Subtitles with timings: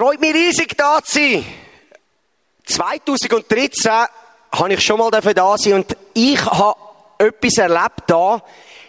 [0.00, 1.44] Freut mich riesig, da zu sein.
[2.64, 3.92] 2013
[4.50, 6.80] habe ich schon mal da sein und ich habe
[7.18, 8.42] etwas erlebt da.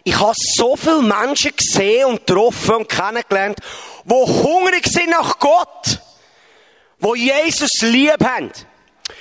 [0.05, 3.59] Ich habe so viele Menschen gesehen und getroffen und kennengelernt,
[4.05, 5.99] die hungrig sind nach Gott,
[6.99, 8.49] die Jesus lieb haben.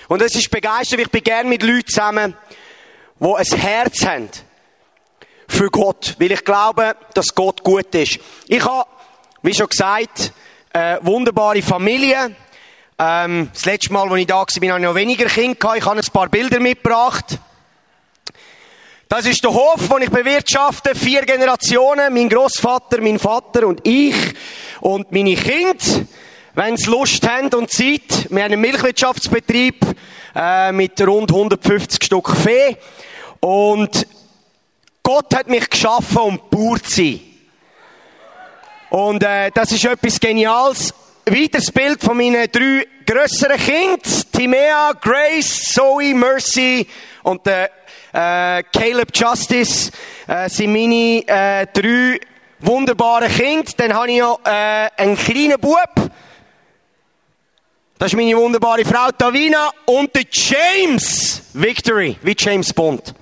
[0.06, 2.36] Und es ist begeistert, ich bin gerne mit Leuten zusammen,
[3.18, 4.30] die ein Herz haben
[5.48, 8.20] für Gott, weil ich glaube, dass Gott gut ist.
[8.46, 8.88] Ich habe,
[9.42, 10.32] wie schon gesagt,
[10.72, 12.34] eine wunderbare Familie.
[12.98, 16.00] Ähm, das letzte Mal, als ich da war, habe ich noch weniger Kinder Ich habe
[16.00, 17.38] ein paar Bilder mitgebracht.
[19.08, 20.94] Das ist der Hof, den ich bewirtschafte.
[20.94, 22.14] Vier Generationen.
[22.14, 24.14] Mein Großvater, mein Vater und ich.
[24.80, 26.06] Und meine Kinder,
[26.54, 28.28] wenn sie Lust haben und Zeit.
[28.30, 29.84] Wir haben einen Milchwirtschaftsbetrieb
[30.36, 32.76] äh, mit rund 150 Stück Vieh.
[33.40, 34.06] Und
[35.02, 37.29] Gott hat mich geschaffen, um pur zu sein.
[38.90, 40.92] Und äh, das ist etwas Geniales.
[41.24, 44.00] Weiteres Bild von meinen drei grösseren Kindern.
[44.32, 46.86] Timea, Grace, Zoe, Mercy
[47.22, 47.68] und äh,
[48.12, 49.92] äh, Caleb Justice
[50.26, 52.18] äh, sind meine äh, drei
[52.58, 53.70] wunderbaren Kinder.
[53.76, 56.10] Dann habe ich noch äh, einen kleinen Bub.
[57.96, 63.14] Das ist meine wunderbare Frau Tavina und der James Victory, wie James Bond.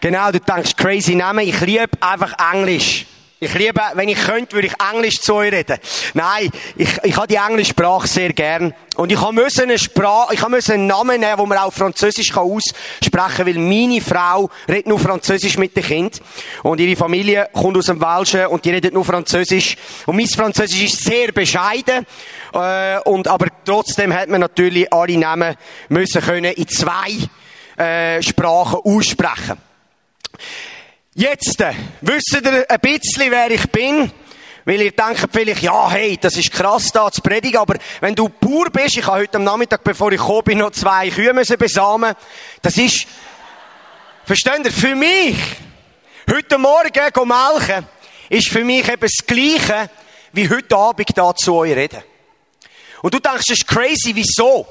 [0.00, 1.48] Genau, du denkst crazy Namen.
[1.48, 3.06] Ich liebe einfach Englisch.
[3.44, 5.76] Ich liebe, wenn ich könnte, würde ich Englisch zu euch reden.
[6.14, 8.72] Nein, ich, ich habe die englische Sprache sehr gern.
[8.96, 12.44] Und ich musste eine Sprache, ich musste einen Namen nehmen, den man auch Französisch kann
[12.44, 16.22] aussprechen weil meine Frau redet nur Französisch mit dem Kind.
[16.62, 19.76] Und ihre Familie kommt aus dem Welschen und die redet nur Französisch.
[20.06, 22.06] Und mein Französisch ist sehr bescheiden.
[22.54, 25.54] Äh, und, aber trotzdem hat man natürlich alle Namen
[25.90, 27.28] müssen können in zwei
[27.76, 29.58] äh, Sprachen aussprechen.
[31.16, 34.10] Jetzt, äh, wisst ihr ein bisschen, wer ich bin?
[34.64, 38.28] Weil ihr denkt vielleicht, ja, hey, das ist krass da zu predigen, aber wenn du
[38.28, 41.56] pur bist, ich habe heute am Nachmittag, bevor ich gekommen bin, noch zwei Kühe müssen
[41.56, 42.16] besamen,
[42.62, 43.06] das ist,
[44.24, 45.36] versteht ihr, für mich,
[46.28, 47.86] heute Morgen gehen melken,
[48.28, 49.90] ist für mich eben das Gleiche,
[50.32, 52.02] wie heute Abend da zu euch reden.
[53.02, 54.66] Und du denkst, das ist crazy, wieso?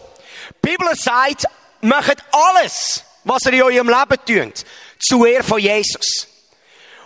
[0.50, 1.46] Die Bibel sagt,
[1.80, 4.66] macht alles, was ihr in eurem Leben tut,
[5.00, 6.33] zu Ehre von Jesus.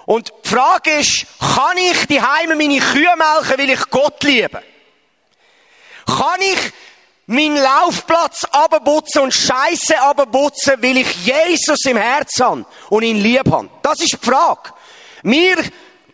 [0.08, 4.64] Und die Frage ist, kann ich die Heime meine Kühe melken, weil ich Gott liebe?
[6.06, 6.72] Kann ich
[7.26, 13.52] meinen Laufplatz abputzen und Scheiße abputzen, weil ich Jesus im Herzen habe und ihn lieb
[13.52, 13.68] habe?
[13.82, 14.72] Das ist die Frage.
[15.24, 15.58] Wir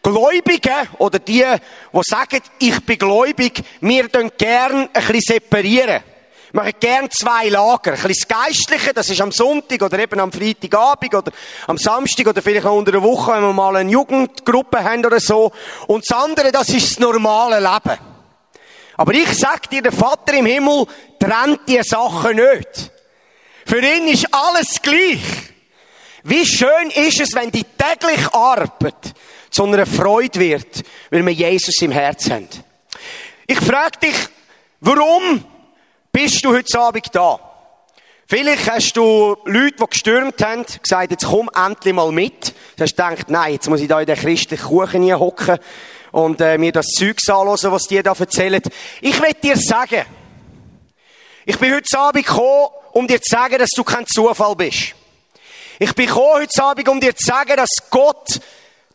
[0.01, 1.45] Gläubigen oder die,
[1.93, 6.01] die sagen, ich bin gläubig, wir gern ein bisschen separieren.
[6.53, 7.93] Wir machen gern zwei Lager.
[7.93, 11.31] Ein bisschen das Geistliche, das ist am Sonntag oder eben am Freitagabend oder
[11.65, 15.19] am Samstag oder vielleicht auch unter der Woche, wenn wir mal eine Jugendgruppe haben oder
[15.19, 15.51] so.
[15.87, 17.97] Und das andere, das ist das normale Leben.
[18.97, 20.85] Aber ich sag dir, der Vater im Himmel
[21.19, 22.91] trennt die Sachen nicht.
[23.65, 25.23] Für ihn ist alles gleich.
[26.21, 29.15] Wie schön ist es, wenn die tägliche Arbeit
[29.49, 32.47] zu einer Freude wird, weil wir Jesus im Herz haben.
[33.47, 34.15] Ich frage dich,
[34.81, 35.43] warum
[36.13, 37.39] bist du heute Abend da?
[38.27, 42.53] Vielleicht hast du Leute, die gestürmt haben, gesagt, jetzt komm endlich mal mit.
[42.77, 45.57] Du hast gedacht, nein, jetzt muss ich da in den christlichen Kuchen hocken
[46.11, 48.61] und äh, mir das Zeug anhören, was die da erzählen.
[49.01, 50.05] Ich will dir sagen,
[51.45, 54.93] ich bin heute Abend gekommen, um dir zu sagen, dass du kein Zufall bist.
[55.79, 58.39] Ich bin gekommen heute Abend, um dir zu sagen, dass Gott,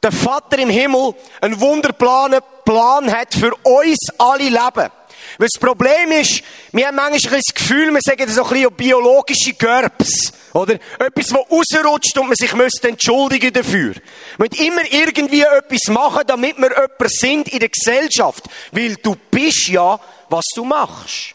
[0.02, 4.90] der Vater im Himmel, einen wunderbaren Plan hat für uns alle Leben.
[5.36, 9.52] Weil das Problem ist, wir haben manchmal das Gefühl, wir sagen so ein bisschen biologische
[9.52, 10.32] Gerbs.
[10.54, 10.74] Oder?
[10.98, 13.94] Etwas, das rausrutscht und man sich müsste entschuldigen dafür.
[14.38, 18.44] Man muss immer irgendwie etwas machen, damit wir jemand sind in der Gesellschaft.
[18.72, 21.34] Weil du bist ja, was du machst.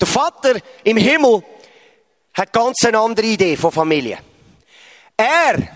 [0.00, 0.54] Der Vater
[0.84, 1.42] im Himmel
[2.34, 4.18] hat ganz eine andere Idee von Familie.
[5.16, 5.68] Er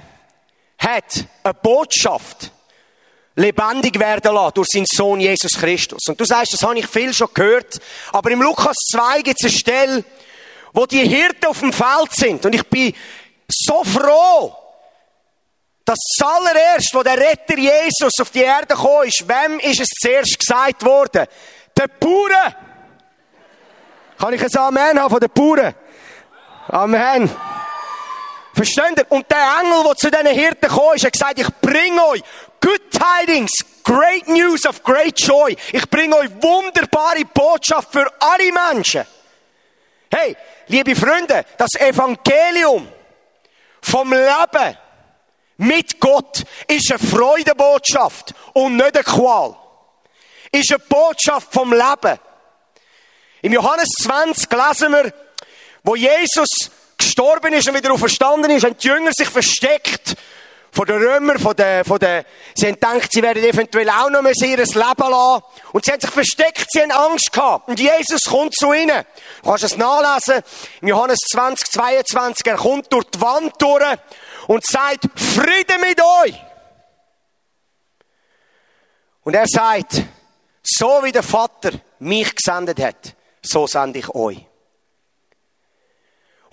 [0.78, 2.50] hat eine Botschaft
[3.36, 6.02] lebendig werden lassen durch seinen Sohn Jesus Christus.
[6.08, 7.80] Und du sagst, das habe ich viel schon gehört,
[8.12, 10.04] aber im Lukas 2 gibt es eine Stelle,
[10.72, 12.44] wo die Hirten auf dem Feld sind.
[12.46, 12.94] Und ich bin
[13.48, 14.54] so froh,
[15.84, 19.88] dass das allererst, wo der Retter Jesus auf die Erde gekommen ist, wem ist es
[20.00, 21.26] zuerst gesagt worden?
[21.76, 22.54] Der Bauern.
[24.18, 25.74] Kann ich ein Amen haben von den Bauern?
[26.68, 27.53] Amen.
[28.54, 29.06] Versteht ihr?
[29.10, 32.22] Und der Engel, der zu diesen Hirten gekommen ist, hat gesagt, ich bringe euch
[32.60, 33.52] good tidings,
[33.82, 35.56] great news of great joy.
[35.72, 39.04] Ich bringe euch wunderbare Botschaft für alle Menschen.
[40.10, 40.36] Hey,
[40.68, 42.88] liebe Freunde, das Evangelium
[43.82, 44.78] vom Leben
[45.56, 49.56] mit Gott ist eine Freudebotschaft und nicht eine Qual.
[50.52, 52.18] ist eine Botschaft vom Leben.
[53.42, 55.12] Im Johannes 20 lesen wir,
[55.82, 56.48] wo Jesus
[57.04, 60.16] gestorben ist und wieder auferstanden ist, haben die Jünger sich versteckt
[60.74, 62.24] von den Römern, von den, von den,
[62.54, 65.44] sie haben gedacht, sie werden eventuell auch noch mehr ihr Leben lassen.
[65.72, 67.68] Und sie haben sich versteckt, sie haben Angst gehabt.
[67.68, 69.04] Und Jesus kommt zu ihnen.
[69.42, 70.42] Du kannst es nachlesen.
[70.80, 73.84] Im Johannes 20, 22, er kommt durch die Wand durch
[74.48, 76.34] und sagt, Friede mit euch.
[79.22, 80.02] Und er sagt,
[80.62, 81.70] so wie der Vater
[82.00, 84.44] mich gesendet hat, so sende ich euch.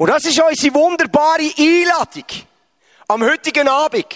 [0.02, 2.26] Und das ist unsere wunderbare Einladung
[3.08, 4.08] am heutigen Abend.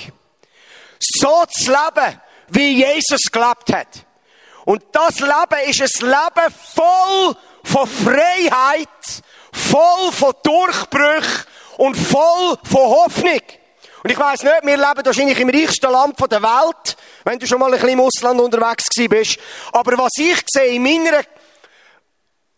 [0.98, 4.04] So zu leben, wie Jesus gelebt hat.
[4.66, 8.88] Und das Leben ist ein Leben voll von Freiheit,
[9.54, 11.46] voll von Durchbrüchen
[11.78, 13.42] und voll von Hoffnung.
[14.04, 17.60] Und ich weiss nicht, wir leben wahrscheinlich im reichsten Land der Welt, wenn du schon
[17.60, 19.38] mal ein bisschen im Ausland unterwegs bist.
[19.72, 21.22] Aber was ich sehe in meiner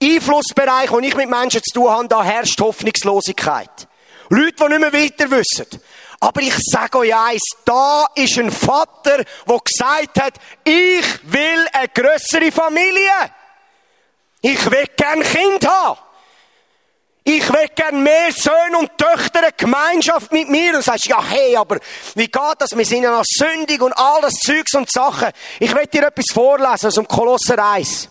[0.02, 3.88] Einflussbereich, wo ich mit Menschen zu tun habe, da herrscht Hoffnungslosigkeit.
[4.30, 5.68] Leute, die nicht mehr weiter wissen.
[6.20, 10.34] Aber ich sage euch eins, da ist ein Vater, der gesagt hat,
[10.64, 13.32] ich will eine grössere Familie.
[14.42, 16.00] Ich will gern Kind haben.
[17.24, 20.76] Ich will gern mehr Söhne und Töchter, eine Gemeinschaft mit mir.
[20.76, 21.78] Und sagst, ja, hey, aber
[22.16, 22.76] wie geht das?
[22.76, 25.30] Wir sind ja noch sündig und all das Zeugs und Sachen.
[25.60, 28.10] Ich will dir etwas vorlesen aus dem Kolosser 1.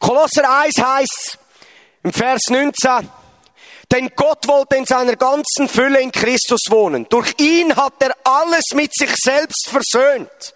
[0.00, 1.38] Kolosser 1 heißt
[2.02, 3.08] im Vers 19,
[3.92, 7.06] denn Gott wollte in seiner ganzen Fülle in Christus wohnen.
[7.08, 10.54] Durch ihn hat er alles mit sich selbst versöhnt.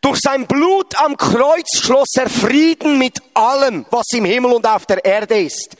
[0.00, 4.86] Durch sein Blut am Kreuz schloss er Frieden mit allem, was im Himmel und auf
[4.86, 5.76] der Erde ist.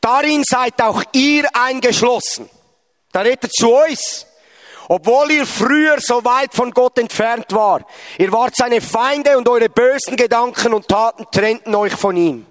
[0.00, 2.48] Darin seid auch ihr eingeschlossen.
[3.12, 4.26] Da redet er zu uns.
[4.88, 7.86] Obwohl ihr früher so weit von Gott entfernt war.
[8.18, 12.46] Ihr wart seine Feinde und eure bösen Gedanken und Taten trennten euch von ihm.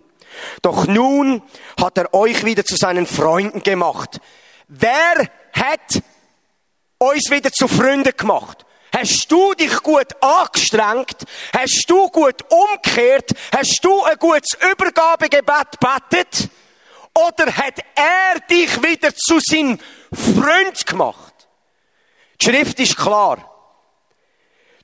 [0.61, 1.43] Doch nun
[1.79, 4.19] hat er euch wieder zu seinen Freunden gemacht.
[4.67, 6.01] Wer hat
[6.97, 8.65] uns wieder zu Freunden gemacht?
[8.95, 11.23] Hast du dich gut angestrengt?
[11.51, 13.31] Hast du gut umgekehrt?
[13.51, 16.49] Hast du ein gutes Übergabegebet betet?
[17.15, 19.79] Oder hat er dich wieder zu seinem
[20.11, 21.32] Freund gemacht?
[22.43, 23.37] Die Schrift ist klar.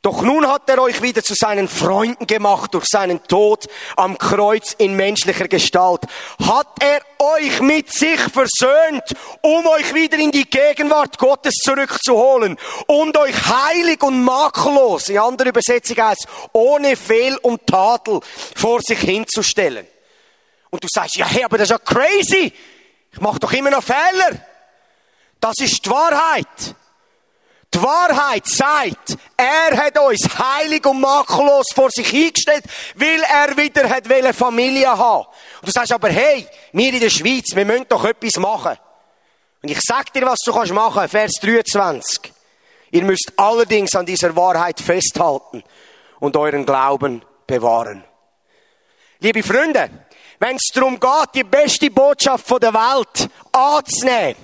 [0.01, 3.67] Doch nun hat er euch wieder zu seinen Freunden gemacht durch seinen Tod
[3.97, 6.03] am Kreuz in menschlicher Gestalt.
[6.41, 9.03] Hat er euch mit sich versöhnt,
[9.41, 12.57] um euch wieder in die Gegenwart Gottes zurückzuholen
[12.87, 18.21] und euch heilig und makellos, in anderer Übersetzung heißt, ohne Fehl und Tadel
[18.55, 19.85] vor sich hinzustellen.
[20.69, 22.53] Und du sagst, ja, hey, aber das ist ja crazy.
[23.11, 24.45] Ich mache doch immer noch Fehler.
[25.41, 26.47] Das ist die Wahrheit.
[27.73, 32.63] Die Wahrheit sagt, er hat uns heilig und makellos vor sich hingestellt,
[32.95, 35.27] weil er wieder hat Familie haben.
[35.61, 38.75] Und du sagst aber, hey, wir in der Schweiz, wir müssen doch etwas machen.
[39.61, 42.33] Und ich sag dir, was du kannst machen, Vers 23.
[42.91, 45.63] Ihr müsst allerdings an dieser Wahrheit festhalten
[46.19, 48.03] und euren Glauben bewahren.
[49.19, 49.89] Liebe Freunde,
[50.39, 54.35] wenn es darum geht, die beste Botschaft der Welt anzunehmen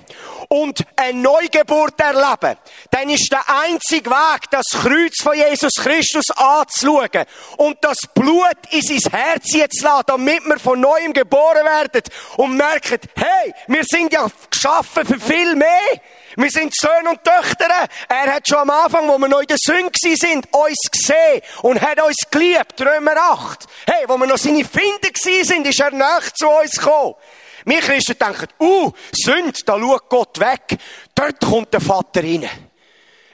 [0.48, 2.58] und eine Neugeburt erleben,
[2.90, 7.24] dann ist der einzige Weg, das Kreuz von Jesus Christus anzuschauen
[7.56, 12.02] und das Blut in sein Herz zu lassen, damit wir von neuem geboren werden
[12.36, 16.00] und merken, hey, wir sind ja geschaffen für viel mehr.
[16.38, 17.88] Wir sind Söhne und Töchter.
[18.08, 21.80] Er hat schon am Anfang, wo wir noch in der Sünde sind, uns gesehen und
[21.80, 22.78] hat uns geliebt.
[22.78, 23.66] Römer 8.
[23.86, 27.14] Hey, wo wir noch seine Finder sind, ist er nicht zu uns gekommen.
[27.64, 30.78] Wir Christen denken, uh, Sünde, da schaut Gott weg.
[31.14, 32.48] Dort kommt der Vater rein.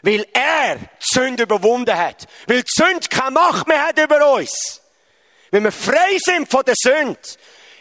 [0.02, 2.28] Weil er die Sünde überwunden hat.
[2.46, 4.80] Weil die Sünde keine Macht mehr hat über uns.
[5.50, 7.18] Wenn wir frei sind von der Sünde.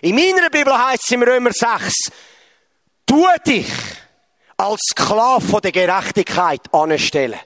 [0.01, 2.11] In meiner Bibel heißt es im Römer 6,
[3.05, 3.67] tu dich
[4.61, 7.39] als Sklave von der Gerechtigkeit anstellen.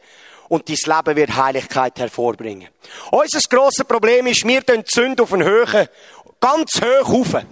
[0.47, 2.67] Und dein Leben wird Heiligkeit hervorbringen.
[3.11, 5.87] Unser grosses Problem ist, wir die Sünde auf einen Höhen,
[6.39, 7.45] ganz hoch rauf.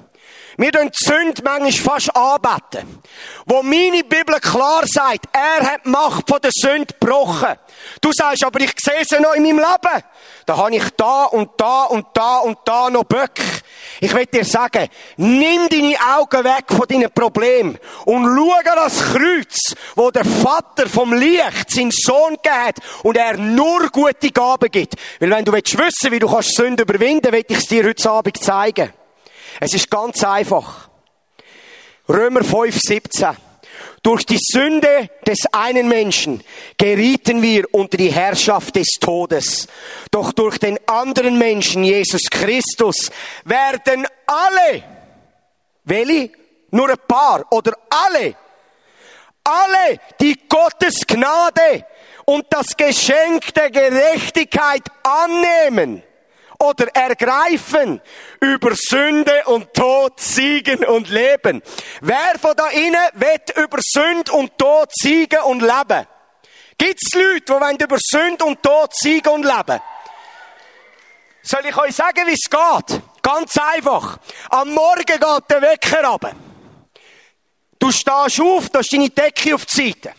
[0.57, 3.01] Wir tun die Sünde manchmal fast anbeten.
[3.45, 7.55] Wo meine Bibel klar sagt, er hat die Macht von der Sünde gebrochen.
[8.01, 10.03] Du sagst, aber ich sehe sie noch in meinem Leben.
[10.45, 13.39] Da habe ich da und da und da und da noch Böck.
[13.99, 19.75] Ich will dir sagen, nimm deine Augen weg von deinen Problemen und schau das Kreuz,
[19.95, 24.95] wo der Vater vom Licht seinen Sohn gegeben und er nur gute Gaben gibt.
[25.19, 28.09] Weil wenn du wissen willst, wie du kannst Sünde überwinden, will ich es dir heute
[28.09, 28.93] Abend zeigen.
[29.59, 30.89] Es ist ganz einfach.
[32.07, 33.37] Römer 5, 17.
[34.03, 36.43] Durch die Sünde des einen Menschen
[36.77, 39.67] gerieten wir unter die Herrschaft des Todes.
[40.11, 43.09] Doch durch den anderen Menschen, Jesus Christus,
[43.45, 44.83] werden alle,
[45.85, 46.31] welche?
[46.71, 48.35] Nur ein paar oder alle,
[49.43, 51.85] alle, die Gottes Gnade
[52.25, 56.03] und das Geschenk der Gerechtigkeit annehmen,
[56.63, 58.01] oder ergreifen,
[58.39, 61.61] über Sünde und Tod siegen und leben.
[62.01, 66.07] Wer von da innen wird über Sünde und Tod siegen und leben?
[66.77, 69.79] Gibt's Leute, die über Sünde und Tod siegen und leben?
[71.41, 73.01] Soll ich euch sagen, wie es geht?
[73.21, 74.17] Ganz einfach.
[74.49, 76.31] Am Morgen geht der Wecker runter.
[77.77, 80.13] Du stehst auf, da ist deine Decke auf die Seite.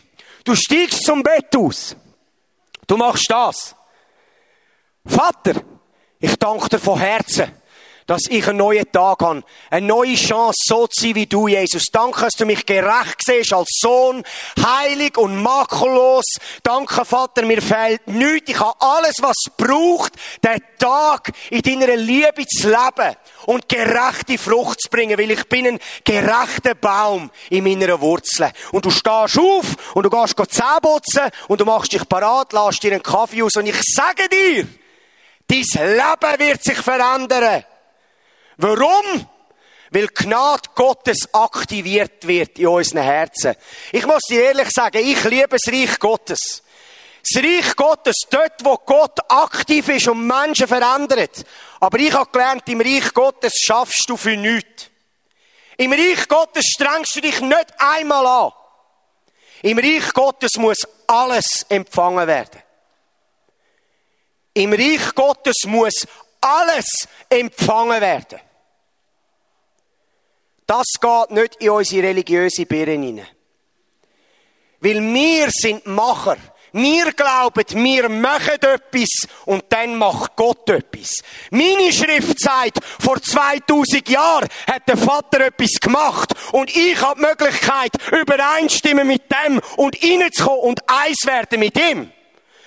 [0.45, 1.97] Du steigst zum Bett aus.
[2.87, 3.75] Du machst das.
[5.07, 5.63] Vater,
[6.25, 7.52] ich danke dir von Herzen,
[8.07, 9.45] dass ich einen neuen Tag habe.
[9.69, 11.85] Eine neue Chance, so zu sein wie du, Jesus.
[11.93, 14.23] Danke, dass du mich gerecht siehst als Sohn,
[14.59, 16.25] heilig und makellos.
[16.62, 18.50] Danke, Vater, mir fehlt nichts.
[18.50, 24.38] Ich habe alles, was es braucht, den Tag in deiner Liebe zu leben und gerechte
[24.38, 28.52] Frucht zu bringen, weil ich bin ein gerechter Baum in meiner Wurzeln.
[28.73, 32.83] Und du stehst auf und du gehst Zähne putzen und du machst dich parat, lässt
[32.83, 34.66] dir einen Kaffee aus und ich sage dir,
[35.47, 37.65] Dein Leben wird sich verändern.
[38.57, 39.29] Warum?
[39.91, 43.55] Weil Gnade Gottes aktiviert wird in unseren Herzen.
[43.93, 46.63] Ich muss dir ehrlich sagen, ich liebe das Reich Gottes.
[47.23, 51.45] Das Reich Gottes, dort, wo Gott aktiv ist und Menschen verändert.
[51.81, 54.91] Aber ich habe gelernt, im Reich Gottes schaffst du für nichts.
[55.77, 58.53] Im Reich Gottes strengst du dich nicht einmal an.
[59.63, 62.63] Im Reich Gottes muss alles empfangen werden.
[64.55, 66.07] Im Reich Gottes muss
[66.41, 68.39] alles empfangen werden.
[70.67, 73.27] Das geht nicht in unsere religiöse Birne hinein.
[74.81, 76.37] Weil wir sind Macher.
[76.73, 81.23] Wir glauben, wir machen etwas und dann macht Gott etwas.
[81.51, 87.27] Meine Schrift sagt, vor 2000 Jahren hat der Vater etwas gemacht und ich habe die
[87.27, 92.11] Möglichkeit, übereinstimmen mit dem und reinzukommen und eins werden mit ihm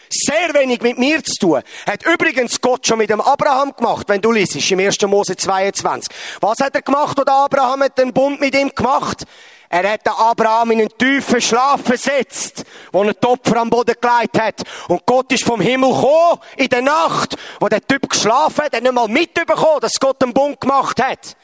[0.10, 1.62] sehr wenig mit mir zu tun.
[1.86, 5.02] Hat übrigens Gott schon mit dem Abraham gemacht, wenn du liest, im 1.
[5.04, 6.14] Mose 22.
[6.42, 9.26] Was hat er gemacht, oder Abraham hat den Bund mit ihm gemacht?
[9.70, 14.40] Er hat den Abraham in einen tiefen Schlaf versetzt, wo er Topfer am Boden gelegt
[14.40, 14.62] hat.
[14.88, 18.82] Und Gott ist vom Himmel gekommen, in der Nacht, wo der Typ geschlafen hat, er
[18.82, 21.36] nicht mal mitbekommen, dass Gott den Bund gemacht hat.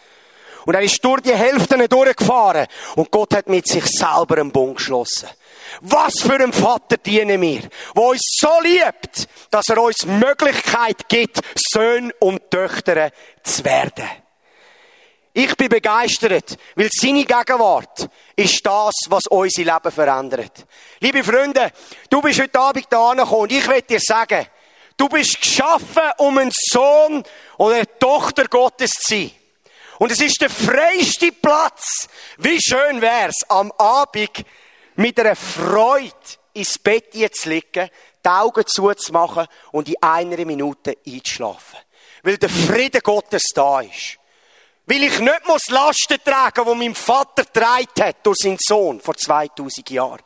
[0.65, 2.67] Und er ist durch die Hälfte durchgefahren.
[2.95, 5.27] Und Gott hat mit sich selber einen Bund geschlossen.
[5.85, 11.41] Was für ein Vater dienen wir, der uns so liebt, dass er uns Möglichkeit gibt,
[11.55, 13.11] Söhne und Töchter
[13.43, 14.07] zu werden.
[15.33, 20.65] Ich bin begeistert, weil seine Gegenwart ist das, was unser Leben verändert.
[21.01, 21.73] Liebe Freunde,
[22.09, 24.47] du bist heute Abend da angekommen und ich will dir sagen,
[24.95, 27.25] du bist geschaffen, um ein Sohn
[27.57, 29.31] oder eine Tochter Gottes zu sein.
[29.99, 32.07] Und es ist der freiste Platz.
[32.37, 34.45] Wie schön wär's am Abend
[34.95, 36.13] mit einer Freude
[36.53, 37.89] ins Bett zu liegen,
[38.23, 41.79] die Augen zuzumachen und in einer Minute einzuschlafen.
[42.23, 44.17] Weil der Friede Gottes da ist.
[44.85, 49.15] Weil ich nicht muss Lasten tragen, die mein Vater getragen hat durch seinen Sohn vor
[49.15, 50.21] 2000 Jahren.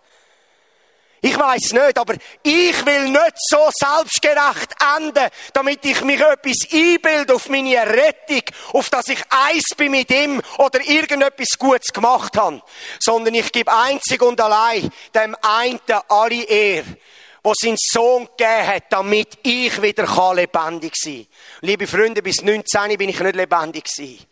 [1.27, 7.35] Ich weiß nicht, aber ich will nicht so selbstgerecht enden, damit ich mich etwas einbilde
[7.35, 12.61] auf meine Rettung, auf dass ich eins bin mit ihm oder irgendetwas Gutes gemacht habe.
[13.01, 16.95] Sondern ich gebe einzig und allein dem einen alle Ehre,
[17.43, 21.59] wo sein Sohn gegeben hat, damit ich wieder lebendig sein kann.
[21.59, 24.25] Liebe Freunde, bis 19 bin ich nicht lebendig gewesen.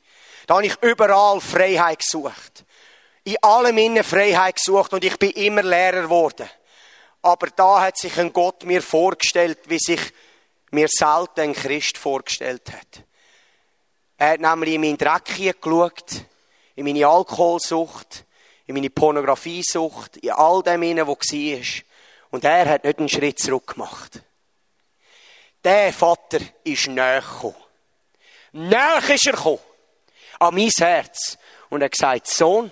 [0.47, 2.63] Da habe ich überall Freiheit gesucht.
[3.25, 6.47] In allem innen Freiheit gesucht und ich bin immer Lehrer geworden.
[7.25, 10.00] Aber da hat sich ein Gott mir vorgestellt, wie sich
[10.70, 13.03] mir selten ein Christ vorgestellt hat.
[14.15, 16.24] Er hat nämlich in meinen Dreck geschaut,
[16.75, 18.25] in meine Alkoholsucht,
[18.67, 21.84] in meine Pornografiesucht, in all dem wo war.
[22.29, 24.22] Und er hat nicht einen Schritt zurück gemacht.
[25.63, 27.55] Der Vater ist näher gekommen.
[28.51, 29.60] Näher ist er gekommen.
[30.38, 31.39] An mein Herz.
[31.72, 32.72] Und er hat gesagt, Sohn,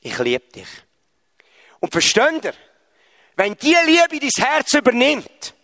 [0.00, 0.68] ich liebe dich.
[1.80, 2.54] Und versteht ihr?
[3.38, 5.54] Wenn die Liebe dein Herz übernimmt,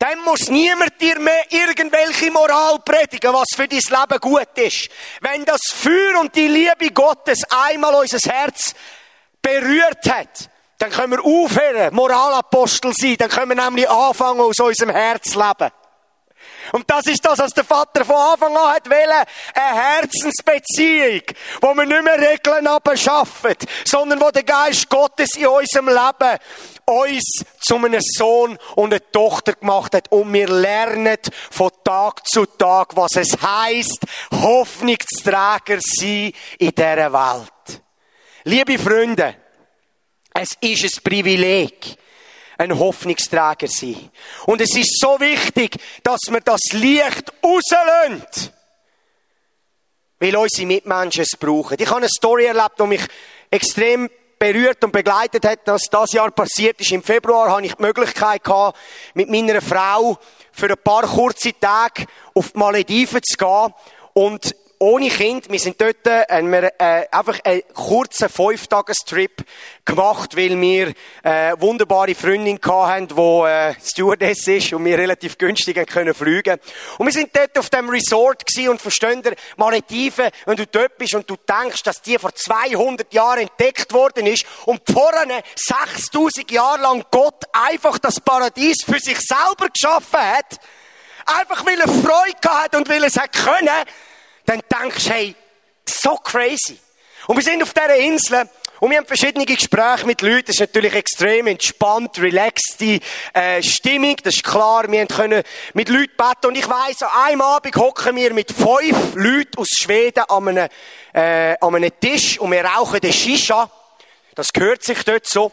[0.00, 4.88] dann muss niemand dir mehr irgendwelche Moral predigen, was für dein Leben gut ist.
[5.20, 8.74] Wenn das Feuer und die Liebe Gottes einmal unser Herz
[9.40, 14.90] berührt hat, dann können wir aufhören, Moralapostel sein, dann können wir nämlich anfangen, aus unserem
[14.90, 15.70] Herz leben.
[16.72, 19.24] Und das ist das, was der Vater von Anfang an hat wollen.
[19.54, 21.22] Eine Herzensbeziehung,
[21.60, 26.38] wo wir nicht mehr Regeln abschaffen, sondern wo der Geist Gottes in unserem Leben
[26.86, 30.10] uns zu einem Sohn und einer Tochter gemacht hat.
[30.10, 31.18] Und wir lernen
[31.50, 34.00] von Tag zu Tag, was es heißt,
[34.32, 37.82] Hoffnungsträger sein in dieser Welt.
[38.44, 39.36] Liebe Freunde,
[40.32, 41.96] es ist ein Privileg,
[42.60, 44.10] ein Hoffnungsträger sein.
[44.44, 48.52] Und es ist so wichtig, dass wir das Licht rauslösen.
[50.18, 51.78] Weil unsere Mitmenschen es brauchen.
[51.80, 53.00] Ich habe eine Story erlebt, die mich
[53.50, 56.92] extrem berührt und begleitet hat, dass das Jahr passiert ist.
[56.92, 58.78] Im Februar hatte ich die Möglichkeit gehabt,
[59.14, 60.18] mit meiner Frau
[60.52, 63.74] für ein paar kurze Tage auf die Malediven zu gehen
[64.12, 69.44] und ohne Kind, wir sind dort, äh, wir, äh, einfach einen kurzen Fünf-Tages-Trip
[69.84, 75.86] gemacht, weil wir äh, wunderbare Freundin hatten, die äh, Stewardess ist und wir relativ günstig
[75.86, 76.58] können fliegen.
[76.96, 80.96] Und wir sind dort auf dem Resort gewesen und verstehen ihr, Malediven, wenn du dort
[80.96, 86.50] bist und du denkst, dass die vor 200 Jahren entdeckt worden ist und vorne 6000
[86.50, 90.58] Jahre lang Gott einfach das Paradies für sich selber geschaffen hat,
[91.26, 93.68] einfach weil er Freude hat und weil er es hat können,
[94.50, 95.34] dann denkst du, hey,
[95.88, 96.78] so crazy.
[97.28, 98.48] Und wir sind auf dieser Insel
[98.80, 100.46] und wir haben verschiedene Gespräche mit Leuten.
[100.46, 102.98] Das ist natürlich extrem entspannt, relaxte
[103.32, 104.16] äh, Stimmung.
[104.24, 104.90] Das ist klar.
[104.90, 105.42] Wir können
[105.74, 106.46] mit Leuten beten.
[106.46, 110.68] Und ich weiss, an einem Abend hocken wir mit fünf Leuten aus Schweden an einem,
[111.12, 113.70] äh, an einem Tisch und wir rauchen den Shisha.
[114.34, 115.52] Das gehört sich dort so.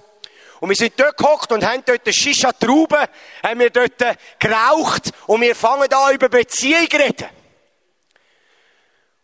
[0.60, 3.06] Und wir sind dort gehockt und haben dort Shisha-Trauben,
[3.44, 4.02] haben wir dort
[4.40, 7.37] geraucht und wir fangen an über Beziehungen reden.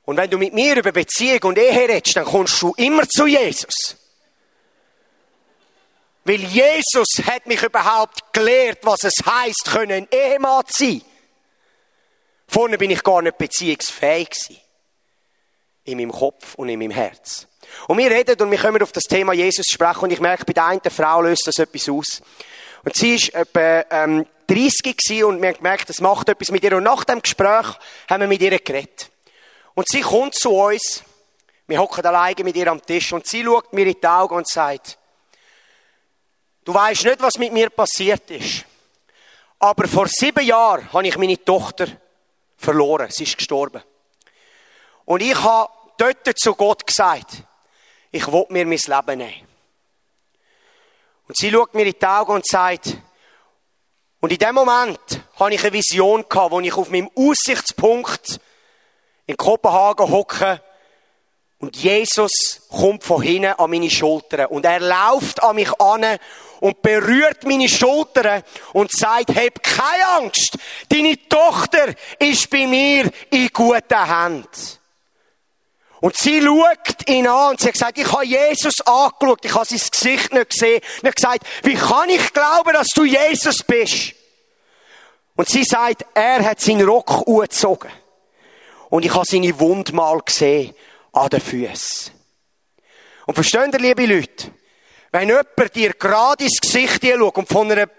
[0.05, 3.25] Und wenn du mit mir über Beziehung und Ehe redest, dann kommst du immer zu
[3.25, 3.95] Jesus.
[6.25, 11.01] Weil Jesus hat mich überhaupt gelehrt, was es heißt, können Ehemann sein.
[12.47, 14.61] Vorne bin ich gar nicht beziehungsfähig gewesen.
[15.85, 17.47] In meinem Kopf und in meinem Herz.
[17.87, 20.53] Und wir reden und wir kommen auf das Thema Jesus sprechen und ich merke, bei
[20.53, 22.21] der einen Frau löst das etwas aus.
[22.85, 26.63] Und sie ist etwa ähm, 30 gewesen und wir haben gemerkt, das macht etwas mit
[26.63, 26.77] ihr.
[26.77, 27.65] Und nach dem Gespräch
[28.09, 29.09] haben wir mit ihr geredet.
[29.75, 31.03] Und sie kommt zu uns,
[31.67, 34.47] wir hocken alleine mit ihr am Tisch und sie schaut mir in die Augen und
[34.47, 34.97] sagt,
[36.63, 38.65] du weißt nicht, was mit mir passiert ist.
[39.59, 41.87] Aber vor sieben Jahren habe ich meine Tochter
[42.57, 43.09] verloren.
[43.09, 43.81] Sie ist gestorben.
[45.05, 47.43] Und ich habe dort zu Gott gesagt,
[48.11, 49.47] ich will mir mein Leben nehmen.
[51.27, 52.97] Und sie schaut mir in die Augen und sagt,
[54.19, 54.99] und in dem Moment
[55.39, 58.39] habe ich eine Vision gehabt, wo ich auf meinem Aussichtspunkt
[59.25, 60.59] in Kopenhagen hocken
[61.59, 66.17] und Jesus kommt von hinten an meine Schultern und er läuft an mich an
[66.59, 70.57] und berührt meine Schultern und sagt, hab keine Angst,
[70.89, 74.49] deine Tochter ist bei mir in guten Händen.
[76.01, 79.65] Und sie schaut ihn an und sie hat gesagt, ich habe Jesus angeschaut, ich habe
[79.65, 80.81] sein Gesicht nicht gesehen.
[81.01, 84.13] Und hat gesagt, wie kann ich glauben, dass du Jesus bist?
[85.37, 87.89] Und sie sagt, er hat seinen Rock angezogen.
[88.93, 90.71] Und ich habe seine Wund mal gesehen
[91.13, 92.13] an den Füßen.
[93.25, 94.51] Und verstehen ihr, liebe Leute?
[95.11, 97.89] Wenn jemand dir gerade ins Gesicht schaut und von einer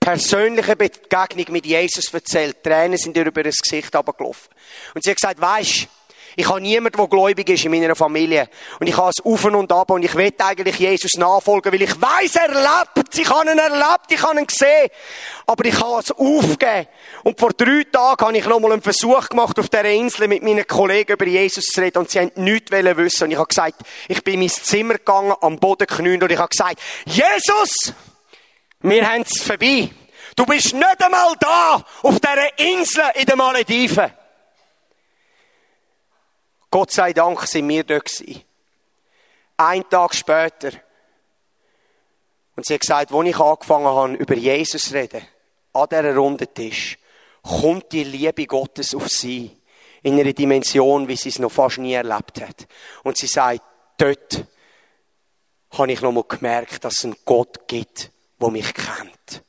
[0.00, 4.48] persönlichen Begegnung mit Jesus erzählt, Tränen sind ihr über das Gesicht abgelaufen.
[4.94, 5.88] Und sie hat gesagt, weisst,
[6.40, 8.48] ich habe niemanden, der gläubig ist in meiner Familie.
[8.78, 12.00] Und ich habe es auf und ab und ich will eigentlich Jesus nachfolgen, weil ich
[12.00, 13.18] weiß, er lebt.
[13.18, 14.88] Ich habe ihn erlebt, ich habe ihn gesehen.
[15.46, 16.88] Aber ich habe es aufgegeben.
[17.24, 20.66] Und vor drei Tagen habe ich nochmal einen Versuch gemacht, auf dieser Insel mit meinen
[20.66, 23.24] Kollegen über Jesus zu reden und sie haben nichts wissen.
[23.24, 26.38] Und ich habe gesagt, ich bin in mein Zimmer gegangen, am Boden knünd und ich
[26.38, 27.92] habe gesagt, Jesus,
[28.80, 29.90] wir haben es vorbei.
[30.36, 34.19] Du bist nicht einmal da, auf dieser Insel in den Malediven.
[36.70, 38.42] Gott sei Dank sind wir dort gewesen.
[39.56, 40.70] Ein Tag später.
[42.54, 45.26] Und sie hat gesagt, als ich angefangen habe, über Jesus zu reden,
[45.72, 46.98] an dieser runden Tisch,
[47.42, 49.56] kommt die Liebe Gottes auf sie.
[50.02, 52.66] In einer Dimension, wie sie es noch fast nie erlebt hat.
[53.02, 53.62] Und sie sagt,
[53.98, 54.46] dort
[55.72, 59.44] habe ich nochmal gemerkt, dass es einen Gott gibt, der mich kennt.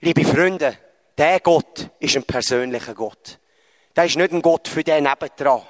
[0.00, 0.78] Liebe Freunde,
[1.18, 3.38] der Gott ist ein persönlicher Gott.
[3.94, 5.62] Der ist nicht ein Gott für den nebendran.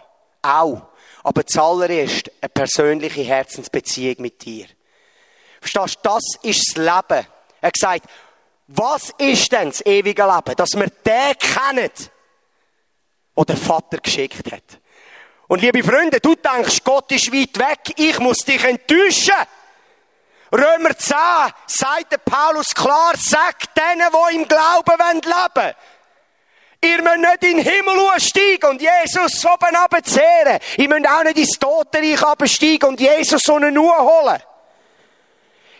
[0.42, 0.82] Auch.
[1.22, 4.66] Aber zuallererst eine persönliche Herzensbeziehung mit dir.
[5.60, 6.08] Verstehst du?
[6.08, 7.26] Das ist das Leben.
[7.60, 8.06] Er gesagt,
[8.68, 10.56] was ist denn das ewige Leben?
[10.56, 11.90] Dass wir den kennen,
[13.34, 14.80] den der Vater geschickt hat.
[15.48, 19.34] Und liebe Freunde, du denkst, Gott ist weit weg, ich muss dich enttäuschen.
[20.52, 21.16] Römer 10
[21.66, 25.74] sagt der Paulus klar, sag denen, die im Glauben leben wollen.
[26.82, 30.58] Ihr müsst nicht in den Himmel aussteigen und Jesus oben runterzehren.
[30.78, 34.42] Ihr müsst auch nicht ins Totenreich absteigen und Jesus unten holen.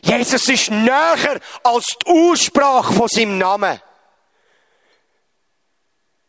[0.02, 3.80] Jesus ist näher als die Aussprache von seinem Namen.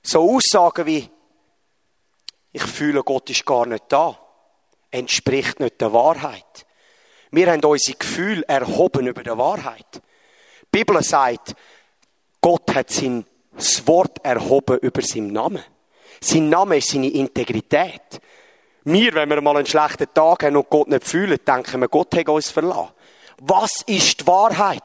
[0.03, 1.09] So Aussagen wie,
[2.53, 4.17] ich fühle, Gott ist gar nicht da,
[4.89, 6.65] entspricht nicht der Wahrheit.
[7.31, 10.01] Wir haben unsere Gefühle erhoben über der Wahrheit.
[10.63, 11.55] Die Bibel sagt,
[12.41, 12.89] Gott hat
[13.57, 15.63] sein Wort erhoben über seinen Namen.
[16.21, 18.21] Sein Name ist seine Integrität.
[18.83, 22.15] Wir, wenn wir mal einen schlechten Tag haben und Gott nicht fühlen, denken wir, Gott
[22.15, 22.89] hat uns verlassen.
[23.43, 24.83] Was ist die Wahrheit?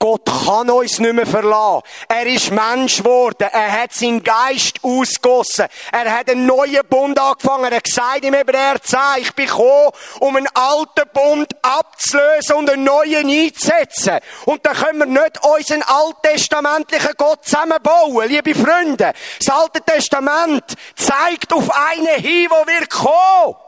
[0.00, 1.86] Gott kann uns nicht mehr verlassen.
[2.08, 3.46] Er ist Mensch geworden.
[3.52, 5.66] Er hat seinen Geist ausgossen.
[5.92, 7.66] Er hat einen neuen Bund angefangen.
[7.66, 12.70] Er hat gesagt im Hebräer 10, ich bin gekommen, um einen alten Bund abzulösen und
[12.70, 14.18] einen neuen einzusetzen.
[14.46, 19.12] Und da können wir nicht unseren alttestamentlichen Gott zusammenbauen, liebe Freunde.
[19.38, 20.64] Das Alte Testament
[20.96, 23.61] zeigt auf einen hin, wo wir kommen.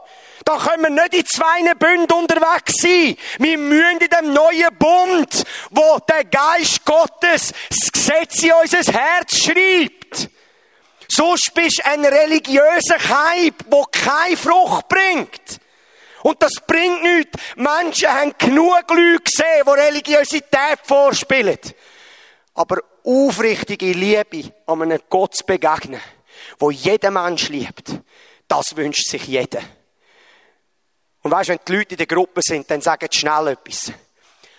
[0.45, 3.17] Da können wir nicht in zwei Bünden unterwegs sein.
[3.39, 9.39] Wir müssen in dem neuen Bund, wo der Geist Gottes das Gesetz in unser Herz
[9.39, 10.29] schreibt.
[11.07, 15.59] Sonst bist du ein religiöser Keib, der keine Frucht bringt.
[16.21, 17.39] Und das bringt nichts.
[17.55, 21.59] Menschen haben genug Leute gesehen, die Religiosität vorspielen.
[22.53, 26.01] Aber aufrichtige Liebe an einem Gott zu begegnen,
[26.59, 27.99] wo jeder Mensch liebt,
[28.47, 29.61] das wünscht sich jeder.
[31.25, 33.91] Und weißt, wenn die Leute in der Gruppe sind, dann sagen sie schnell etwas.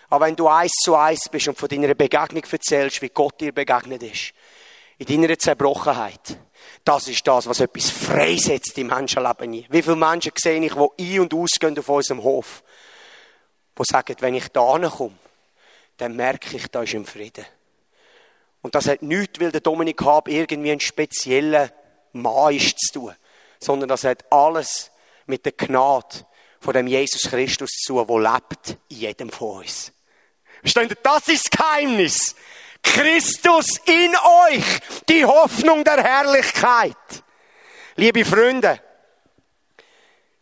[0.08, 3.52] Aber wenn du eins zu eins bist und von deiner Begegnung erzählst, wie Gott dir
[3.52, 4.32] begegnet ist,
[4.98, 6.36] in deiner Zerbrochenheit,
[6.82, 9.64] das ist das, was etwas freisetzt im Menschenleben.
[9.70, 12.64] Wie viele Menschen sehe ich, die ein- und ausgehen auf unserem Hof,
[13.78, 15.14] die sagen, wenn ich da komme,
[15.98, 17.46] dann merke ich, da ist im Frieden.
[18.62, 21.70] Und das hat nichts, weil der Dominik Hab irgendwie einen speziellen
[22.10, 23.14] Mann ist zu tun,
[23.60, 24.90] sondern das hat alles
[25.26, 26.26] mit der Gnade
[26.66, 29.92] von dem Jesus Christus zu, der lebt in jedem von uns.
[30.62, 30.96] Versteht ihr?
[31.00, 32.34] Das ist das Geheimnis.
[32.82, 34.64] Christus in euch,
[35.08, 36.96] die Hoffnung der Herrlichkeit.
[37.94, 38.80] Liebe Freunde,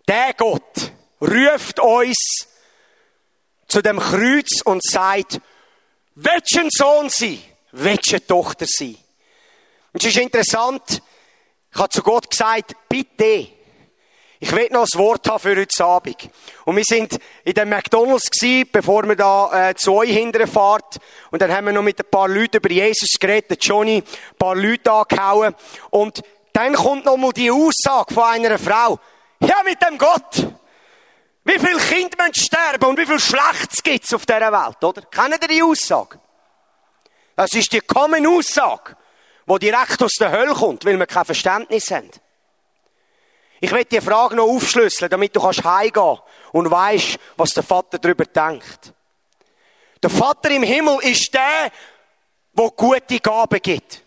[0.09, 2.49] der Gott ruft uns
[3.69, 5.43] zu dem Kreuz und sagt,
[6.57, 7.11] ein Sohn?
[7.73, 8.97] Willst eine Tochter sein?
[9.93, 11.03] Und es ist interessant,
[11.71, 13.49] ich habe zu Gott gesagt, bitte,
[14.45, 16.29] ich will noch ein Wort haben für heute Abend.
[16.67, 20.99] Und wir sind in dem McDonalds gewesen, bevor wir da äh, zu euch hinterher fahrt.
[21.31, 24.55] Und dann haben wir noch mit ein paar Leuten über Jesus geredet, Johnny, ein paar
[24.55, 25.55] Leute angehauen.
[25.89, 26.21] Und
[26.53, 28.99] dann kommt noch mal die Aussage von einer Frau.
[29.41, 30.47] Ja, mit dem Gott.
[31.45, 35.01] Wie viele Kinder müssen sterben und wie viel Schlechtes gibt's auf dieser Welt, oder?
[35.07, 36.21] Kennen ihr die Aussage?
[37.35, 38.95] Das ist die Common Aussage,
[39.47, 42.11] die direkt aus der Hölle kommt, weil wir kein Verständnis haben.
[43.65, 46.19] Ich will die Frage noch aufschlüsseln, damit du kannst heimgehen
[46.53, 48.93] und weißt, was der Vater darüber denkt.
[50.03, 51.73] Der Vater im Himmel ist der,
[52.53, 54.03] der gute Gaben gibt.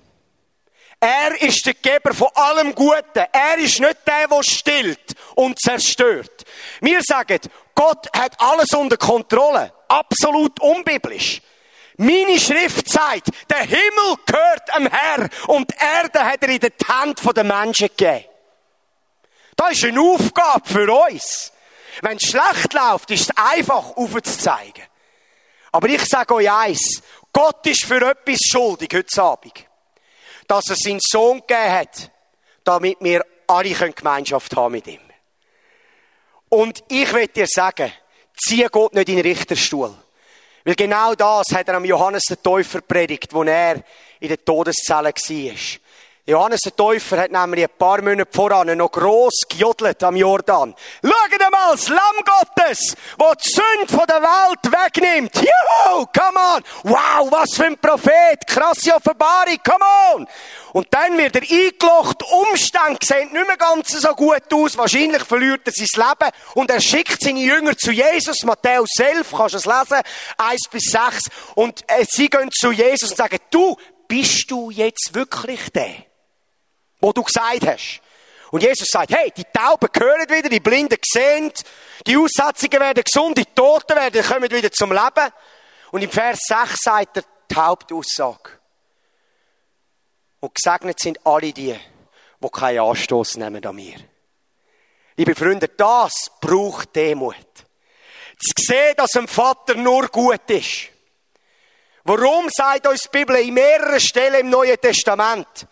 [1.00, 3.26] Er ist der Geber von allem Guten.
[3.32, 6.46] Er ist nicht der, der stillt und zerstört.
[6.82, 7.40] Wir sagen,
[7.74, 9.74] Gott hat alles unter Kontrolle.
[9.88, 11.42] Absolut unbiblisch.
[11.98, 16.86] Meine Schrift sagt, der Himmel gehört am Herr und die Erde hat er in die
[16.88, 18.26] Hand der Menschen gegeben.
[19.58, 21.52] Das ist eine Aufgabe für uns.
[22.02, 24.84] Wenn es schlecht läuft, ist es einfach aufzuzeigen.
[25.72, 27.02] Aber ich sage euch eins,
[27.34, 29.66] Gott ist für etwas schuldig heute Abend.
[30.48, 32.12] Dass er seinen Sohn gegeben hat,
[32.64, 35.02] damit wir alle Gemeinschaft haben mit ihm.
[36.50, 37.92] Und ich will dir sagen,
[38.38, 39.94] zieh Gott nicht in den Richterstuhl.
[40.64, 43.84] Weil genau das hat er am Johannes den Täufer predigt, wo er
[44.20, 45.56] in der Todeszelle war.
[46.30, 50.76] Johannes der Täufer hat nämlich ein paar Monate voran noch gross gejodelt am Jordan.
[51.02, 55.34] Schaut mal, das Lamm Gottes, das die Sünde von der Welt wegnimmt.
[55.38, 56.64] Juhu, come on.
[56.84, 58.46] Wow, was für ein Prophet.
[58.46, 60.28] Krasse Offenbarung, come on.
[60.74, 64.78] Und dann wird er eingelocht, Umstände sehen nicht mehr ganz so gut aus.
[64.78, 68.44] Wahrscheinlich verliert er sein Leben und er schickt seine Jünger zu Jesus.
[68.44, 70.02] Matthäus 11, kannst du es lesen,
[70.38, 71.24] 1 bis 6.
[71.56, 73.78] Und äh, sie gehen zu Jesus und sagen, du,
[74.10, 76.07] bist du jetzt wirklich der?
[77.00, 78.02] Wo du gesagt hast.
[78.52, 81.52] Und Jesus sagt, hey, die Tauben hören wieder, die Blinden sehen,
[82.06, 85.32] die Aussetzungen werden gesund, die Toten werden, kommen wieder zum Leben.
[85.92, 88.52] Und im Vers 6 sagt er die Hauptaussage.
[90.40, 91.78] Und gesegnet sind alle die,
[92.40, 93.96] die keinen Anstoß nehmen an mir.
[95.18, 97.36] Liebe Freunde, das braucht Demut.
[98.40, 100.90] Zu sehen, dass ein Vater nur gut ist.
[102.04, 105.68] Warum sagt uns die Bibel in mehreren Stellen im Neuen Testament,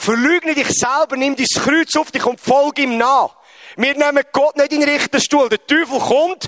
[0.00, 3.36] Verlügne dich selber, nimm dein Kreuz auf dich und folge ihm nach.
[3.76, 5.50] Wir nehmen Gott nicht in den Richterstuhl.
[5.50, 6.46] Der Teufel kommt,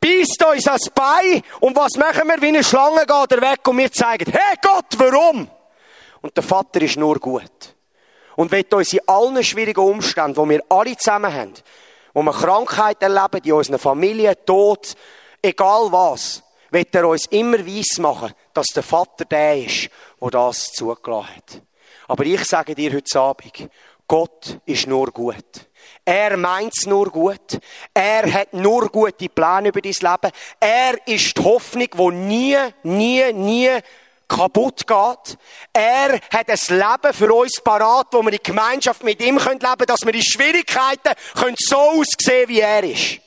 [0.00, 2.40] beißt uns ans Bein und was machen wir?
[2.40, 5.50] Wie eine Schlange geht er weg und wir zeigen, hey Gott, warum?
[6.22, 7.76] Und der Vater ist nur gut.
[8.36, 11.52] Und wird uns in allen schwierigen Umständen, wo wir alle zusammen haben,
[12.14, 14.94] wo wir Krankheit erleben, in unserer Familie, Tod,
[15.42, 19.90] egal was, wird er uns immer weiss machen, dass der Vater der ist,
[20.22, 21.62] der das zugelassen hat.
[22.08, 23.68] Aber ich sage dir heute Abend,
[24.06, 25.68] Gott ist nur gut.
[26.04, 27.58] Er meint's nur gut.
[27.94, 30.32] Er hat nur gute Pläne über dein Leben.
[30.60, 33.70] Er ist die Hoffnung, die nie, nie, nie
[34.28, 35.38] kaputt geht.
[35.72, 39.86] Er hat ein Leben für uns parat, wo wir in Gemeinschaft mit ihm leben können,
[39.86, 43.20] dass wir in Schwierigkeiten können so aussehen, wie er ist.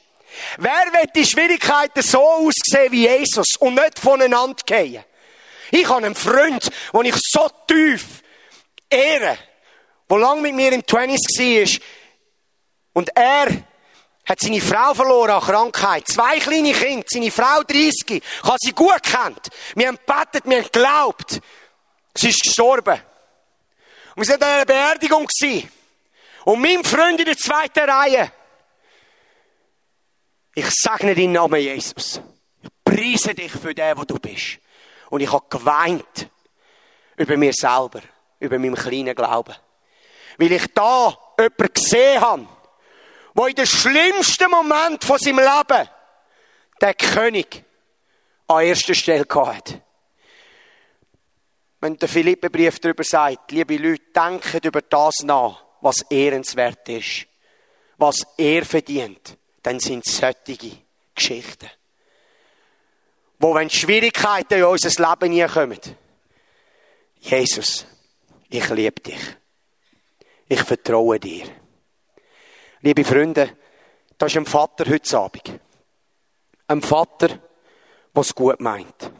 [0.58, 5.04] Wer wird die Schwierigkeiten so aussehen wie Jesus und nicht voneinander gehen?
[5.72, 8.22] Ich habe einen Freund, den ich so tief
[8.89, 9.38] ehre,
[10.10, 11.82] der lange mit mir im Tennis war,
[12.93, 13.50] und er
[14.28, 16.08] hat seine Frau verloren an Krankheit.
[16.08, 18.10] Zwei kleine Kinder, seine Frau 30.
[18.10, 19.50] Ich habe sie gut kennt.
[19.76, 21.39] Wir haben gebetet, wir haben geglaubt.
[22.15, 23.00] Sie ist gestorben.
[24.15, 25.28] Und wir waren an einer Beerdigung.
[26.45, 28.32] Und mein Freund in der zweiten Reihe.
[30.56, 32.19] Ich segne deinen Namen, Jesus.
[32.63, 34.58] Ich preise dich für den, wo du bist.
[35.12, 36.30] Und ich habe geweint
[37.15, 38.02] über mir selber,
[38.39, 39.56] über meinen kleinen Glauben.
[40.38, 42.47] Weil ich da jemanden gesehen habe,
[43.34, 45.89] wo in den schlimmsten Moment von seinem Leben
[46.82, 47.63] der König
[48.47, 49.80] an erster Stelle hat.
[51.80, 57.28] Wenn der Philippenbrief darüber sagt, liebe Leute, denkt über das nach, was ehrenswert ist,
[57.97, 60.78] was er verdient, dann sind es solche
[61.13, 61.69] Geschichten.
[63.39, 65.80] Wo, wenn Schwierigkeiten in unser Leben nie kommen,
[67.19, 67.86] Jesus,
[68.50, 69.38] ich liebe dich.
[70.48, 71.46] Ich vertraue dir.
[72.82, 73.58] Liebe Freunde,
[74.18, 75.60] das ist ein Vater heute Abend.
[76.68, 79.12] Ein Vater, der es gut meint.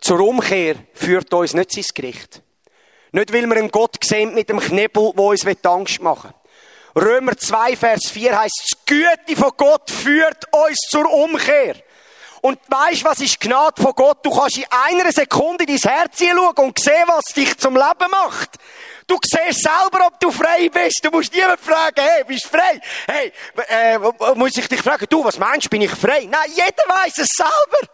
[0.00, 2.42] Zur Umkehr führt uns nicht sein Gericht.
[3.12, 6.42] Nicht, weil wir einen Gott sehen mit dem Knebel, der uns Angst machen will.
[6.94, 11.76] Römer 2, Vers 4 heißt, das Güte von Gott führt uns zur Umkehr.
[12.42, 14.18] Und weißt, was ist Gnade von Gott?
[14.26, 18.50] Du kannst in einer Sekunde dein Herz hinschauen und sehen, was dich zum Leben macht.
[19.06, 21.04] Du siehst selber, ob du frei bist.
[21.04, 22.80] Du musst niemand fragen, hey, bist du frei?
[23.06, 23.32] Hey,
[23.68, 23.98] äh,
[24.34, 26.26] muss ich dich fragen, du, was meinst bin ich frei?
[26.28, 27.92] Nein, jeder weiß es selber.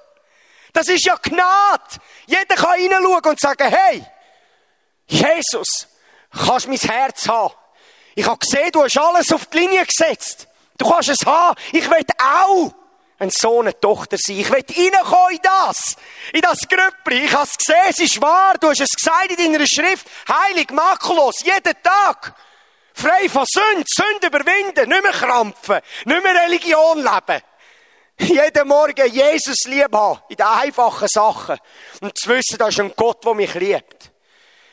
[0.72, 1.96] Das ist ja Gnade.
[2.26, 4.02] Jeder kann hineinschauen und sagen, hey,
[5.08, 5.88] Jesus,
[6.32, 7.52] kannst mein Herz haben.
[8.14, 10.48] Ich habe gesehen, du hast alles auf die Linie gesetzt.
[10.78, 11.54] Du kannst es haben.
[11.72, 12.72] Ich will auch
[13.18, 14.38] ein Sohn, eine Tochter sein.
[14.38, 15.96] Ich will reinkommen in das.
[16.32, 17.24] In das Grüppli.
[17.24, 18.54] Ich habe es gesehen, es ist wahr.
[18.60, 20.06] Du hast es gesagt in deiner Schrift.
[20.28, 22.34] Heilig, makellos, jeden Tag.
[22.94, 27.42] Frei von Sünde, Sünde überwinden, nicht mehr krampfen, nicht mehr Religion leben.
[28.20, 31.58] Jeden Morgen Jesus lieb haben, in den einfachen Sachen.
[32.00, 34.10] Und zu wissen, da ist ein Gott, der mich liebt.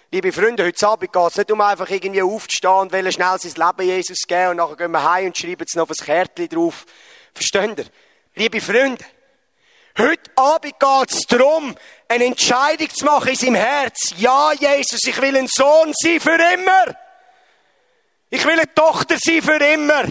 [0.10, 3.88] Liebe Freunde, heute Abend geht es nicht um einfach irgendwie aufzustehen und schnell sein Leben
[3.88, 6.86] Jesus geben und nachher gehen wir heim und schreiben es noch auf ein Kärtchen drauf.
[7.34, 7.86] Versteht ihr?
[8.38, 9.06] Liebe Freunde,
[9.98, 11.74] heute Abend geht es darum,
[12.10, 14.14] eine Entscheidung zu machen in seinem Herz.
[14.18, 16.98] Ja, Jesus, ich will ein Sohn sein für immer.
[18.30, 20.04] Ich will eine Tochter sein für immer.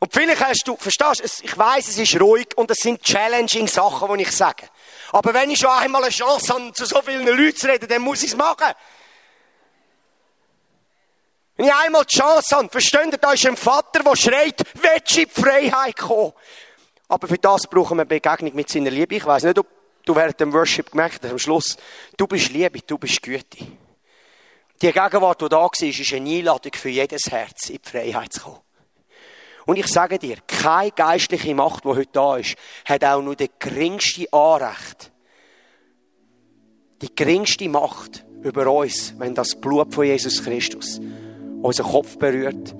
[0.00, 3.68] Und vielleicht hast du, verstehst du, ich weiß, es ist ruhig und es sind challenging
[3.68, 4.68] Sachen, die ich sage.
[5.12, 8.02] Aber wenn ich schon einmal eine Chance habe, zu so vielen Leuten zu reden, dann
[8.02, 8.74] muss ich es machen.
[11.56, 15.16] Wenn ich einmal die Chance habe, versteht ihr, da ist ein Vater, der schreit, willst
[15.16, 16.32] du in die Freiheit kommen?
[17.12, 19.16] Aber für das brauchen wir Begegnung mit seiner Liebe.
[19.16, 19.66] Ich weiß nicht, ob
[20.02, 21.76] du während dem Worship gemerkt hast, am Schluss,
[22.16, 23.66] du bist Liebe, du bist Güte.
[24.80, 28.40] Die Gegenwart, die da war, ist eine Einladung für jedes Herz, in die Freiheit zu
[28.40, 28.60] kommen.
[29.66, 33.50] Und ich sage dir, keine geistliche Macht, die heute da ist, hat auch nur die
[33.58, 35.12] geringste Anrecht,
[37.02, 40.98] die geringste Macht über uns, wenn das Blut von Jesus Christus
[41.60, 42.74] unseren Kopf berührt,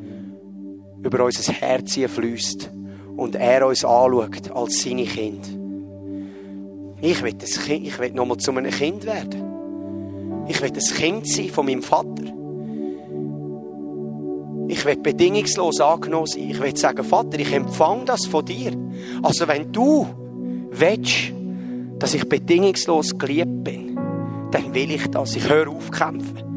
[1.02, 2.70] über unser Herz fließt
[3.16, 5.58] und er uns anschaut als seine Kind.
[7.00, 10.46] Ich will, das kind, ich will nochmal zu einem Kind werden.
[10.48, 12.24] Ich will das Kind sein von meinem Vater.
[14.68, 16.50] Ich will bedingungslos angenommen sein.
[16.50, 18.72] Ich will sagen, Vater, ich empfange das von dir.
[19.22, 20.06] Also wenn du
[20.70, 21.32] willst,
[21.98, 23.98] dass ich bedingungslos geliebt bin,
[24.50, 25.36] dann will ich das.
[25.36, 26.51] Ich höre auf kämpfen.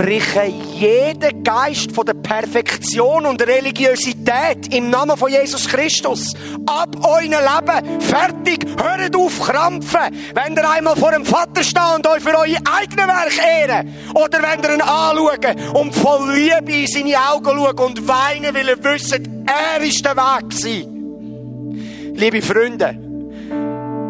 [0.00, 6.32] Spreche jeden Geist von der Perfektion und Religiosität im Namen von Jesus Christus
[6.66, 8.00] ab euren Leben.
[8.00, 8.66] Fertig.
[8.82, 10.16] Hört auf krampfen.
[10.34, 13.94] Wenn ihr einmal vor dem Vater steht und euch für eure eigenen Werke ehren.
[14.14, 18.68] Oder wenn ihr ihn anschaut und voll Liebe in seine Augen schaut und weinen, weil
[18.68, 22.14] ihr wisst, er ist der Weg gewesen.
[22.14, 22.98] Liebe Freunde,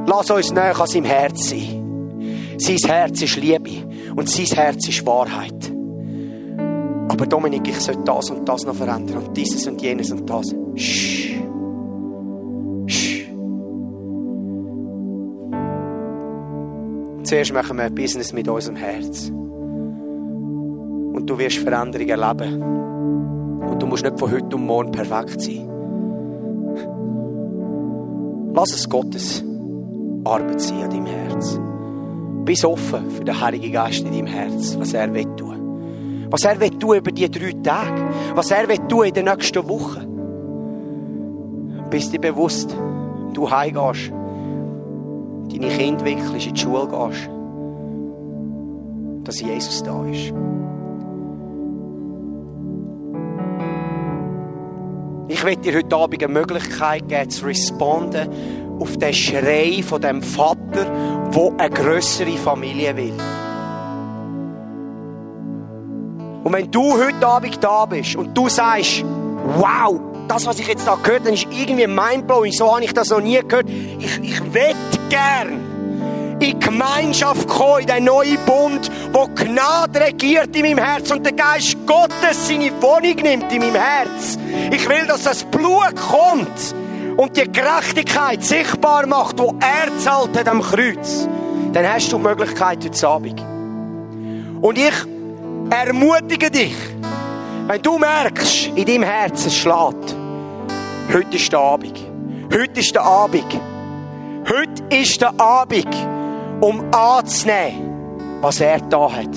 [0.07, 2.57] lass uns näher an seinem Herz sein.
[2.59, 5.80] Sein Herz ist Liebe und sein Herz ist Wahrheit.
[7.11, 10.55] Aber Dominik, ich sollte das und das noch verändern und dieses und jenes und das.
[10.77, 11.43] Shh.
[12.87, 13.27] Shh.
[17.25, 19.29] Zuerst machen wir ein Business mit unserem Herz.
[19.29, 22.63] Und du wirst Veränderungen erleben.
[22.63, 25.69] Und du musst nicht von heute und morgen perfekt sein.
[28.55, 29.45] Lass es Gottes
[30.23, 31.59] Arbeit sein an deinem Herz.
[32.45, 35.30] Bist offen für den Heiligen Geist in deinem Herz, was er will.
[36.31, 38.09] Was er will tun über die drei Tage.
[38.35, 40.07] Was er will tun in den nächsten Wochen.
[41.91, 42.77] Bist dir bewusst,
[43.35, 44.13] du heimgehst,
[45.51, 47.29] deine Kinder wickelst, in die Schule gehst,
[49.25, 50.33] dass Jesus da ist.
[55.27, 58.29] Ich will dir heute Abend eine Möglichkeit geben, zu responden
[58.79, 60.85] auf den Schrei von dem Vater,
[61.35, 63.40] der eine größere Familie will.
[66.51, 69.05] Und wenn du heute Abend da bist und du sagst,
[69.57, 73.11] wow, das, was ich jetzt da gehört habe, ist irgendwie mindblowing, so habe ich das
[73.11, 73.69] noch nie gehört.
[73.69, 74.75] Ich, ich will
[75.09, 81.25] gern in Gemeinschaft kommen, in den neuen Bund, wo Gnade regiert in meinem Herz und
[81.25, 84.37] der Geist Gottes seine Wohnung nimmt in meinem Herz.
[84.73, 86.75] Ich will, dass das Blut kommt
[87.17, 91.29] und die Gerechtigkeit sichtbar macht, wo er zahlt hat am Kreuz.
[91.73, 93.41] Dann hast du die Möglichkeit heute Abend.
[94.61, 94.95] Und ich
[95.71, 96.77] ermutige dich,
[97.67, 100.17] wenn du merkst, in deinem Herzen schlägt,
[101.13, 101.99] heute ist der Abend.
[102.53, 103.61] Heute ist der Abend.
[104.49, 105.97] Heute ist der Abend,
[106.61, 109.29] um anzunehmen, was er da hat.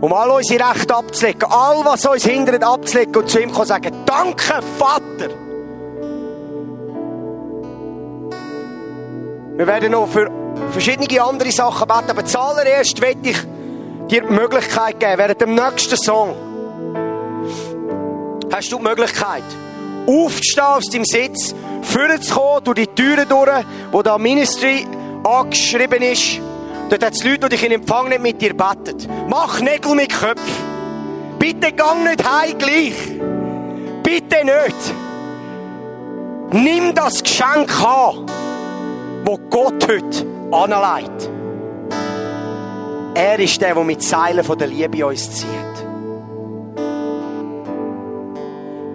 [0.00, 3.92] Um all unsere Rechte abzulegen, all was uns hindert abzulegen und zu ihm kann sagen,
[4.04, 5.30] danke Vater.
[9.56, 10.30] Wir werden noch für
[10.70, 13.38] verschiedene andere Sachen beten, aber zuallererst will ich
[14.10, 16.34] dir die Möglichkeit geben, während dem nächsten Song
[18.52, 19.44] hast du die Möglichkeit,
[20.06, 24.86] aufzustehen aus deinem Sitz, vorzukommen, durch die Türen durch, wo da Ministry
[25.24, 26.40] angeschrieben ist.
[26.90, 29.08] Dort hat es Leute, die dich in Empfang nicht mit dir beten.
[29.28, 30.72] Mach Nägel mit Köpfen.
[31.38, 32.94] Bitte gang nicht heim gleich.
[34.02, 34.94] Bitte nicht.
[36.52, 38.26] Nimm das Geschenk an,
[39.24, 41.31] wo Gott heute anlegt.
[43.14, 45.46] Er ist der, der mit Seilen von der Liebe uns zieht.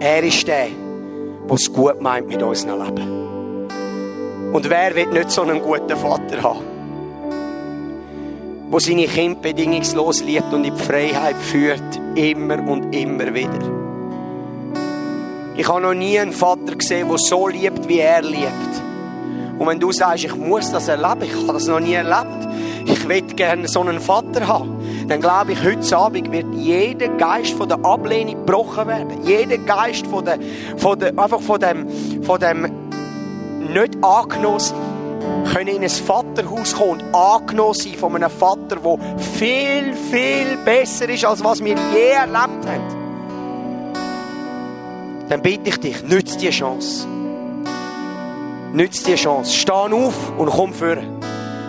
[0.00, 0.66] Er ist der,
[1.48, 4.52] der es gut meint mit unserem Leben.
[4.52, 6.64] Und wer wird nicht so einen guten Vater haben?
[8.72, 13.58] Der seine Kinder bedingungslos liebt und in die Freiheit führt, immer und immer wieder.
[15.56, 18.82] Ich habe noch nie einen Vater gesehen, der so liebt, wie er liebt.
[19.58, 22.47] Und wenn du sagst, ich muss das erleben, ich habe das noch nie erlebt,
[22.88, 27.52] ich will gerne so einen Vater haben, dann glaube ich, heute Abend wird jeder Geist
[27.52, 29.24] von der Ablehnung gebrochen werden.
[29.24, 30.38] Jeder Geist von der,
[30.76, 31.86] von der, einfach von dem,
[32.22, 32.62] von dem
[33.72, 34.60] nicht angenommen.
[35.52, 41.08] Können in ein Vaterhaus kommen und angenommen sein von einem Vater, der viel, viel besser
[41.08, 42.98] ist, als was wir je erlebt haben.
[45.28, 47.06] Dann bitte ich dich, nütze die Chance.
[48.72, 49.52] Nütze die Chance.
[49.52, 50.96] Steh auf und komm vor.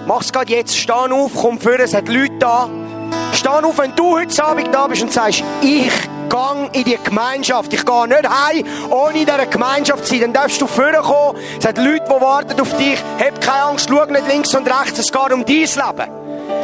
[0.10, 0.76] Mach's gerade jetzt.
[0.76, 1.80] Steh auf, komm vor.
[1.80, 2.68] Es hat Leute da.
[3.32, 5.92] Steh auf, wenn du heute Abend da bist und sagst, ich
[6.30, 7.72] gang in die Gemeinschaft.
[7.72, 10.22] Ich gehe nicht heim, ohne in dieser Gemeinschaft zu sein.
[10.22, 11.38] Dann darfst du vorkommen.
[11.60, 12.98] Es hat Leute, die warten auf dich.
[13.20, 14.98] Hab keine Angst, schau nicht links und rechts.
[14.98, 16.12] Es geht um dein Leben.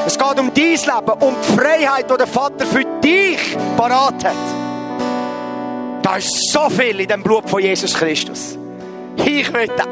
[0.08, 4.34] Es geht um dein Leben, um die Freiheit, die der Vater für dich parat hat.
[6.01, 8.58] Da ist so viel in dem Blut von Jesus Christus.
[9.17, 9.84] Ich möchte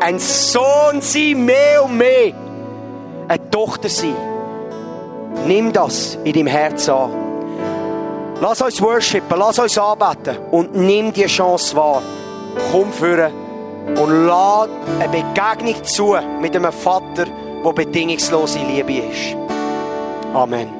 [0.00, 2.49] ein Sohn sein, mehr und mehr.
[3.30, 4.16] Eine Tochter sein.
[5.46, 7.12] Nimm das in deinem Herz an.
[8.40, 12.02] Lass uns worshipen, lass uns anbeten und nimm die Chance wahr.
[12.72, 13.32] Komm führen
[13.86, 17.26] und lass eine Begegnung zu mit einem Vater,
[17.64, 19.36] der bedingungslose Liebe ist.
[20.34, 20.79] Amen.